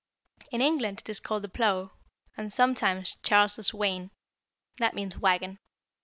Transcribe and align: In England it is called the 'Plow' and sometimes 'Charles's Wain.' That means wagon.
In 0.51 0.61
England 0.61 1.01
it 1.01 1.09
is 1.09 1.19
called 1.19 1.43
the 1.43 1.47
'Plow' 1.47 1.91
and 2.35 2.51
sometimes 2.51 3.17
'Charles's 3.21 3.71
Wain.' 3.71 4.09
That 4.79 4.95
means 4.95 5.15
wagon. 5.19 5.59